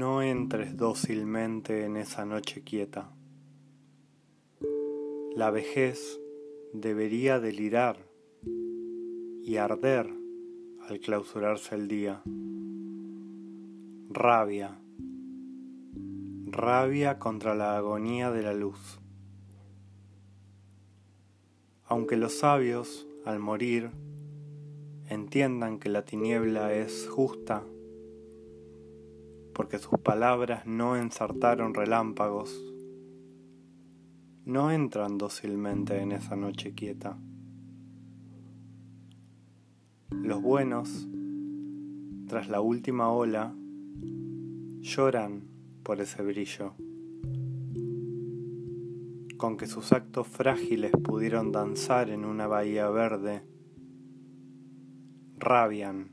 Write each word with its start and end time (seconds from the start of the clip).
entres 0.00 0.76
dócilmente 0.76 1.84
en 1.84 1.96
esa 1.98 2.24
noche 2.24 2.62
quieta. 2.62 3.12
La 5.36 5.50
vejez 5.50 6.18
debería 6.72 7.40
delirar 7.40 7.98
y 9.42 9.56
arder 9.56 10.08
al 10.88 10.98
clausurarse 11.00 11.74
el 11.74 11.88
día. 11.88 12.22
Rabia, 14.08 14.78
rabia 16.46 17.18
contra 17.18 17.54
la 17.54 17.76
agonía 17.76 18.30
de 18.30 18.42
la 18.42 18.54
luz. 18.54 18.98
Aunque 21.84 22.16
los 22.16 22.32
sabios, 22.32 23.06
al 23.26 23.40
morir, 23.40 23.90
entiendan 25.08 25.78
que 25.78 25.90
la 25.90 26.06
tiniebla 26.06 26.72
es 26.72 27.08
justa, 27.10 27.62
porque 29.54 29.78
sus 29.78 29.98
palabras 29.98 30.66
no 30.66 30.96
ensartaron 30.96 31.74
relámpagos, 31.74 32.58
no 34.44 34.70
entran 34.70 35.18
dócilmente 35.18 36.00
en 36.00 36.12
esa 36.12 36.36
noche 36.36 36.74
quieta. 36.74 37.18
Los 40.10 40.42
buenos, 40.42 41.08
tras 42.28 42.48
la 42.48 42.60
última 42.60 43.10
ola, 43.10 43.54
lloran 44.80 45.44
por 45.82 46.00
ese 46.00 46.22
brillo, 46.22 46.74
con 49.36 49.56
que 49.56 49.66
sus 49.66 49.92
actos 49.92 50.26
frágiles 50.26 50.92
pudieron 50.92 51.52
danzar 51.52 52.10
en 52.10 52.24
una 52.24 52.46
bahía 52.46 52.88
verde, 52.90 53.42
rabian, 55.38 56.12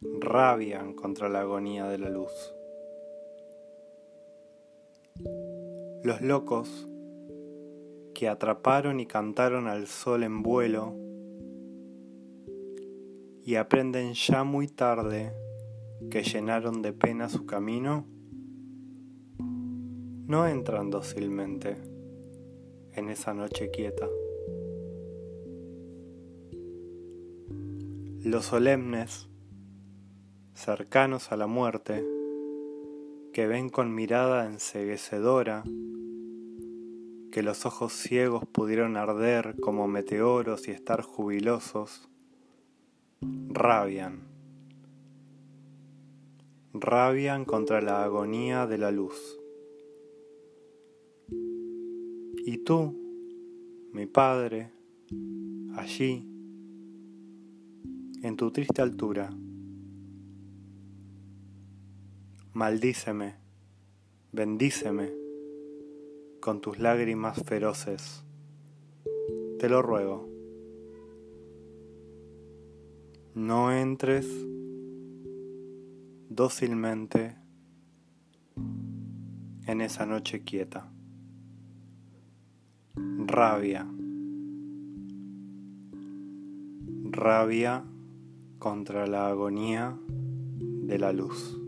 rabian 0.00 0.94
contra 0.94 1.28
la 1.28 1.40
agonía 1.40 1.86
de 1.88 1.98
la 1.98 2.10
luz. 2.10 2.54
Los 6.04 6.20
locos 6.20 6.86
que 8.14 8.28
atraparon 8.28 9.00
y 9.00 9.06
cantaron 9.06 9.66
al 9.66 9.86
sol 9.86 10.22
en 10.22 10.42
vuelo 10.42 10.94
y 13.44 13.56
aprenden 13.56 14.14
ya 14.14 14.44
muy 14.44 14.68
tarde 14.68 15.32
que 16.10 16.22
llenaron 16.22 16.82
de 16.82 16.92
pena 16.92 17.28
su 17.28 17.46
camino, 17.46 18.06
no 20.26 20.46
entran 20.46 20.90
dócilmente 20.90 21.76
en 22.92 23.08
esa 23.08 23.34
noche 23.34 23.70
quieta. 23.70 24.06
Los 28.22 28.44
solemnes, 28.44 29.28
cercanos 30.58 31.30
a 31.30 31.36
la 31.36 31.46
muerte, 31.46 32.04
que 33.32 33.46
ven 33.46 33.68
con 33.68 33.94
mirada 33.94 34.46
enseguecedora, 34.46 35.62
que 37.30 37.42
los 37.44 37.64
ojos 37.64 37.92
ciegos 37.92 38.44
pudieron 38.44 38.96
arder 38.96 39.54
como 39.60 39.86
meteoros 39.86 40.66
y 40.66 40.72
estar 40.72 41.02
jubilosos, 41.02 42.08
rabian, 43.20 44.26
rabian 46.72 47.44
contra 47.44 47.80
la 47.80 48.02
agonía 48.02 48.66
de 48.66 48.78
la 48.78 48.90
luz. 48.90 49.38
Y 52.44 52.58
tú, 52.64 52.98
mi 53.92 54.06
Padre, 54.06 54.72
allí, 55.76 56.28
en 58.22 58.36
tu 58.36 58.50
triste 58.50 58.82
altura, 58.82 59.30
maldíceme, 62.52 63.36
bendíceme 64.32 65.12
con 66.40 66.60
tus 66.60 66.78
lágrimas 66.78 67.42
feroces, 67.44 68.24
te 69.58 69.68
lo 69.68 69.82
ruego. 69.82 70.28
no 73.38 73.70
entres 73.70 74.26
dócilmente 76.28 77.36
en 79.64 79.80
esa 79.80 80.06
noche 80.06 80.42
quieta. 80.42 80.90
Rabia. 82.96 83.86
Rabia 87.04 87.84
contra 88.58 89.06
la 89.06 89.28
agonía 89.28 89.96
de 90.58 90.98
la 90.98 91.12
luz. 91.12 91.67